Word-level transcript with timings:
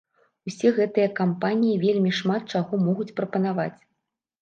Усе 0.51 0.71
гэтыя 0.77 1.09
кампаніі 1.19 1.77
вельмі 1.85 2.17
шмат 2.23 2.51
чаго 2.59 2.83
могуць 2.89 3.11
прапанаваць. 3.23 3.73